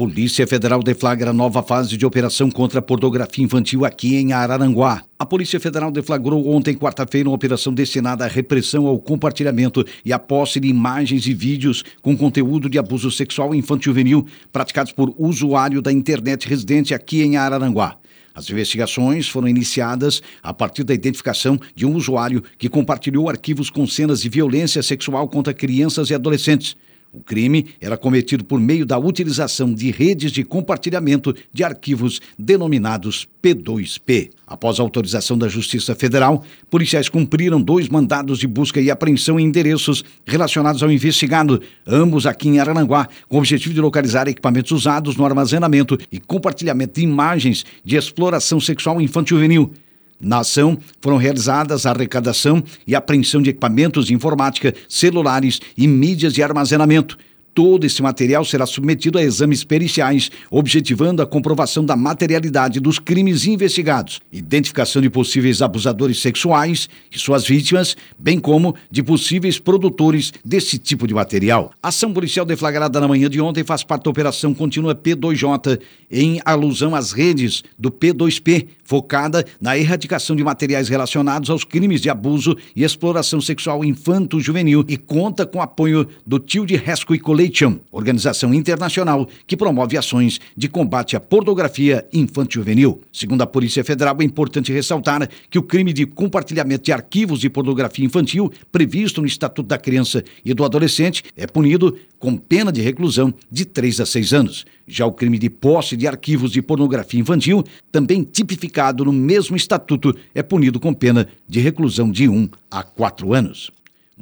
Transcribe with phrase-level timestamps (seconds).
[0.00, 5.04] Polícia Federal deflagra nova fase de operação contra a pornografia infantil aqui em Araranguá.
[5.18, 10.18] A Polícia Federal deflagrou ontem, quarta-feira, uma operação destinada à repressão ao compartilhamento e à
[10.18, 15.92] posse de imagens e vídeos com conteúdo de abuso sexual infantil-juvenil praticados por usuário da
[15.92, 17.98] internet residente aqui em Araranguá.
[18.34, 23.86] As investigações foram iniciadas a partir da identificação de um usuário que compartilhou arquivos com
[23.86, 26.74] cenas de violência sexual contra crianças e adolescentes.
[27.12, 33.26] O crime era cometido por meio da utilização de redes de compartilhamento de arquivos denominados
[33.42, 34.30] P2P.
[34.46, 40.04] Após autorização da Justiça Federal, policiais cumpriram dois mandados de busca e apreensão em endereços
[40.24, 45.24] relacionados ao investigado, ambos aqui em Arananguá, com o objetivo de localizar equipamentos usados no
[45.24, 49.72] armazenamento e compartilhamento de imagens de exploração sexual infantil-juvenil.
[50.20, 56.34] Na ação, foram realizadas a arrecadação e apreensão de equipamentos de informática, celulares e mídias
[56.34, 57.16] de armazenamento
[57.52, 63.44] Todo esse material será submetido a exames periciais, objetivando a comprovação da materialidade dos crimes
[63.44, 70.78] investigados, identificação de possíveis abusadores sexuais e suas vítimas, bem como de possíveis produtores desse
[70.78, 71.72] tipo de material.
[71.82, 76.40] A ação policial deflagrada na manhã de ontem faz parte da Operação Contínua P2J, em
[76.44, 82.56] alusão às redes do P2P, focada na erradicação de materiais relacionados aos crimes de abuso
[82.76, 87.80] e exploração sexual infanto-juvenil e conta com apoio do Tio de Resco e Coletivo Leitian,
[87.90, 93.00] organização internacional que promove ações de combate à pornografia infantil-juvenil.
[93.10, 97.48] Segundo a Polícia Federal, é importante ressaltar que o crime de compartilhamento de arquivos de
[97.48, 102.82] pornografia infantil, previsto no Estatuto da Criança e do Adolescente, é punido com pena de
[102.82, 104.66] reclusão de 3 a 6 anos.
[104.86, 110.14] Já o crime de posse de arquivos de pornografia infantil, também tipificado no mesmo estatuto,
[110.34, 113.72] é punido com pena de reclusão de 1 a 4 anos.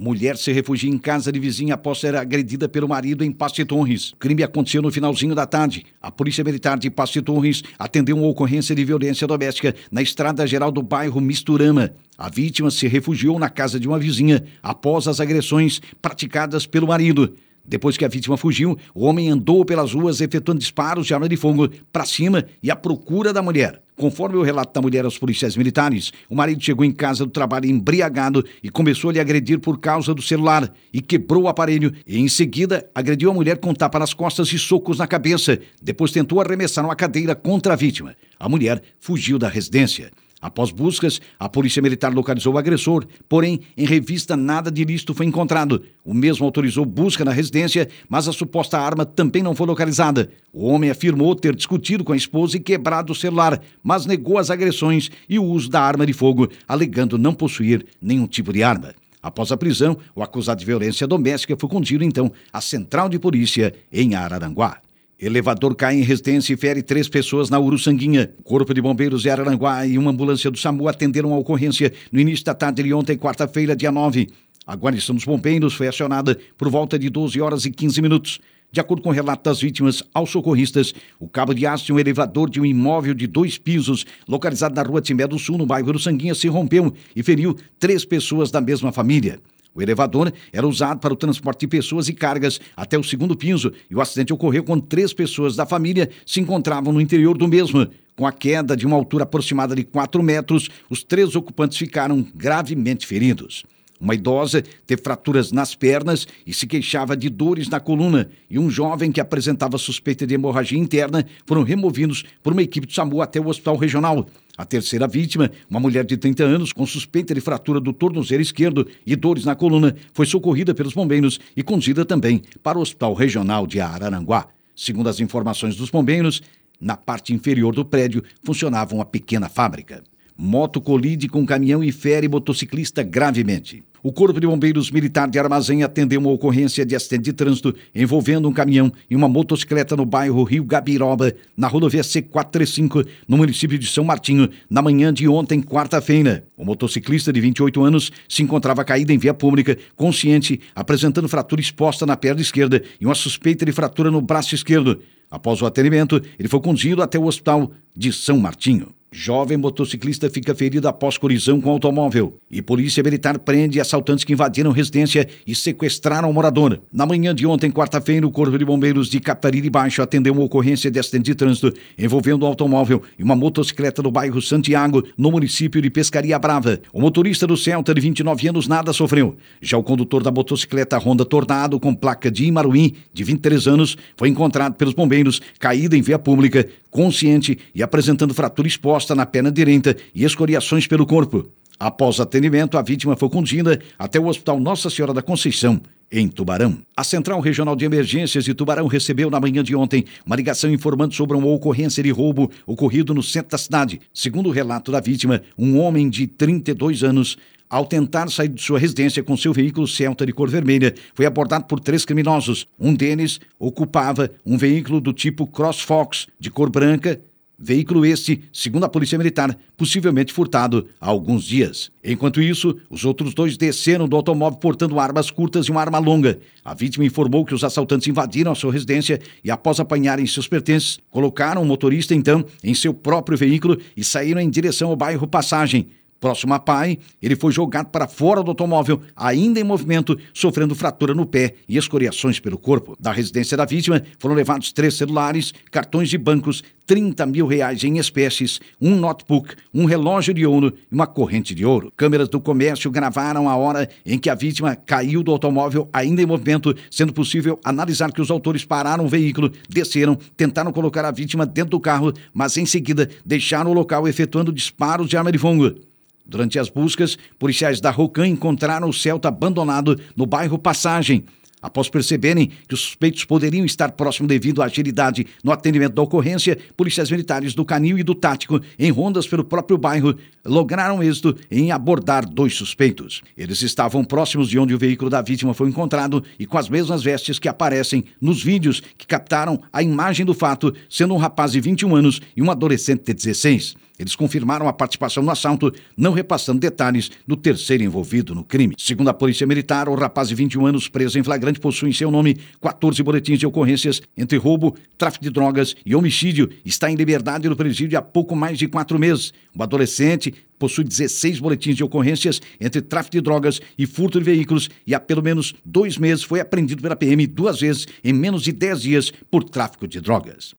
[0.01, 4.13] Mulher se refugia em casa de vizinha após ser agredida pelo marido em Passe Torres.
[4.13, 5.85] O crime aconteceu no finalzinho da tarde.
[6.01, 10.71] A Polícia Militar de Passe Torres atendeu uma ocorrência de violência doméstica na estrada geral
[10.71, 11.91] do bairro Misturama.
[12.17, 17.35] A vítima se refugiou na casa de uma vizinha após as agressões praticadas pelo marido.
[17.69, 21.37] Depois que a vítima fugiu, o homem andou pelas ruas efetuando disparos de arma de
[21.37, 23.83] fogo para cima e à procura da mulher.
[23.95, 27.67] Conforme o relato da mulher aos policiais militares, o marido chegou em casa do trabalho
[27.67, 32.19] embriagado e começou a lhe agredir por causa do celular e quebrou o aparelho e,
[32.19, 35.59] em seguida, agrediu a mulher com tapa nas costas e socos na cabeça.
[35.83, 38.17] Depois tentou arremessar uma cadeira contra a vítima.
[38.39, 40.11] A mulher fugiu da residência.
[40.41, 45.27] Após buscas, a Polícia Militar localizou o agressor, porém, em revista, nada de ilícito foi
[45.27, 45.83] encontrado.
[46.05, 50.31] O mesmo autorizou busca na residência, mas a suposta arma também não foi localizada.
[50.53, 54.49] O homem afirmou ter discutido com a esposa e quebrado o celular, mas negou as
[54.49, 58.95] agressões e o uso da arma de fogo, alegando não possuir nenhum tipo de arma.
[59.21, 63.75] Após a prisão, o acusado de violência doméstica foi conduzido então à Central de Polícia
[63.93, 64.79] em Araranguá.
[65.21, 68.31] Elevador cai em residência e fere três pessoas na Uruçanguinha.
[68.45, 72.45] Corpo de Bombeiros de Araranguá e uma ambulância do SAMU atenderam a ocorrência no início
[72.45, 74.29] da tarde de ontem, quarta-feira, dia 9.
[74.65, 78.39] A guarnição dos bombeiros foi acionada por volta de 12 horas e 15 minutos.
[78.71, 81.99] De acordo com o relato das vítimas aos socorristas, o cabo de aço de um
[81.99, 85.89] elevador de um imóvel de dois pisos, localizado na rua Timbé do Sul, no bairro
[85.89, 89.41] Uruçanguinha, se rompeu e feriu três pessoas da mesma família.
[89.79, 93.73] O elevador era usado para o transporte de pessoas e cargas até o segundo piso
[93.89, 97.87] e o acidente ocorreu quando três pessoas da família se encontravam no interior do mesmo.
[98.17, 103.07] Com a queda de uma altura aproximada de 4 metros, os três ocupantes ficaram gravemente
[103.07, 103.65] feridos.
[104.01, 108.71] Uma idosa teve fraturas nas pernas e se queixava de dores na coluna, e um
[108.71, 113.41] jovem que apresentava suspeita de hemorragia interna foram removidos por uma equipe de SAMU até
[113.41, 114.27] o hospital regional.
[114.57, 118.87] A terceira vítima, uma mulher de 30 anos com suspeita de fratura do tornozelo esquerdo
[119.07, 123.67] e dores na coluna, foi socorrida pelos bombeiros e conduzida também para o Hospital Regional
[123.67, 124.49] de Araranguá.
[124.75, 126.41] Segundo as informações dos bombeiros,
[126.81, 130.05] na parte inferior do prédio funcionava uma pequena fábrica.
[130.37, 133.83] Moto colide com caminhão e fere motociclista gravemente.
[134.03, 138.49] O Corpo de Bombeiros Militar de Armazém atendeu uma ocorrência de acidente de trânsito envolvendo
[138.49, 143.87] um caminhão e uma motocicleta no bairro Rio Gabiroba, na rodovia C435, no município de
[143.87, 146.45] São Martinho, na manhã de ontem, quarta-feira.
[146.57, 152.07] O motociclista de 28 anos se encontrava caído em via pública, consciente, apresentando fratura exposta
[152.07, 155.01] na perna esquerda e uma suspeita de fratura no braço esquerdo.
[155.31, 158.95] Após o atendimento, ele foi conduzido até o hospital de São Martinho.
[159.11, 162.39] Jovem motociclista fica ferido após colisão com automóvel.
[162.51, 166.81] E polícia militar prende assaltantes que invadiram residência e sequestraram o morador.
[166.91, 170.91] Na manhã de ontem, quarta-feira, o Corpo de Bombeiros de Catarina Baixo atendeu uma ocorrência
[170.91, 175.83] de acidente de trânsito envolvendo um automóvel e uma motocicleta no bairro Santiago, no município
[175.83, 176.81] de Pescaria Brava.
[176.93, 179.37] O motorista do Celta, de 29 anos, nada sofreu.
[179.61, 184.29] Já o condutor da motocicleta Honda Tornado, com placa de Imaruim, de 23 anos, foi
[184.29, 189.97] encontrado pelos bombeiros caído em via pública, consciente e apresentando fratura exposta na perna direita
[190.15, 191.47] e escoriações pelo corpo.
[191.79, 195.81] Após atendimento, a vítima foi conduzida até o Hospital Nossa Senhora da Conceição,
[196.11, 196.79] em Tubarão.
[196.97, 201.15] A Central Regional de Emergências de Tubarão recebeu na manhã de ontem uma ligação informando
[201.15, 204.01] sobre uma ocorrência de roubo ocorrido no centro da cidade.
[204.13, 207.37] Segundo o relato da vítima, um homem de 32 anos
[207.71, 211.67] ao tentar sair de sua residência com seu veículo Celta de cor vermelha, foi abordado
[211.67, 212.67] por três criminosos.
[212.81, 217.21] Um deles ocupava um veículo do tipo CrossFox, de cor branca,
[217.61, 221.91] Veículo este, segundo a Polícia Militar, possivelmente furtado há alguns dias.
[222.05, 226.39] Enquanto isso, os outros dois desceram do automóvel portando armas curtas e uma arma longa.
[226.65, 231.01] A vítima informou que os assaltantes invadiram a sua residência e, após apanharem seus pertences,
[231.11, 235.89] colocaram o motorista então em seu próprio veículo e saíram em direção ao bairro Passagem.
[236.21, 241.15] Próximo a pai, ele foi jogado para fora do automóvel, ainda em movimento, sofrendo fratura
[241.15, 242.97] no pé e escoriações pelo corpo.
[242.99, 247.99] Da residência da vítima foram levados três celulares, cartões de bancos, 30 mil reais em
[247.99, 251.93] espécies, um notebook, um relógio de ouro e uma corrente de ouro.
[251.95, 256.27] Câmeras do comércio gravaram a hora em que a vítima caiu do automóvel, ainda em
[256.27, 261.45] movimento, sendo possível analisar que os autores pararam o veículo, desceram, tentaram colocar a vítima
[261.45, 265.88] dentro do carro, mas em seguida deixaram o local efetuando disparos de arma de fogo.
[266.29, 271.25] Durante as buscas, policiais da Rocan encontraram o Celta abandonado no bairro Passagem.
[271.61, 276.57] Após perceberem que os suspeitos poderiam estar próximo devido à agilidade no atendimento da ocorrência,
[276.77, 280.15] policiais militares do Canil e do Tático, em rondas pelo próprio bairro,
[280.45, 283.23] lograram êxito em abordar dois suspeitos.
[283.37, 287.03] Eles estavam próximos de onde o veículo da vítima foi encontrado e com as mesmas
[287.03, 291.61] vestes que aparecem nos vídeos que captaram a imagem do fato, sendo um rapaz de
[291.61, 293.88] 21 anos e um adolescente de 16.
[293.99, 298.75] Eles confirmaram a participação no assalto, não repassando detalhes do terceiro envolvido no crime.
[298.79, 302.11] Segundo a Polícia Militar, o rapaz de 21 anos preso em flagrante possui em seu
[302.11, 306.49] nome 14 boletins de ocorrências entre roubo, tráfico de drogas e homicídio.
[306.65, 309.33] Está em liberdade no presídio há pouco mais de quatro meses.
[309.57, 314.69] O adolescente possui 16 boletins de ocorrências entre tráfico de drogas e furto de veículos
[314.87, 318.53] e há pelo menos dois meses foi apreendido pela PM duas vezes em menos de
[318.53, 320.55] 10 dias por tráfico de drogas.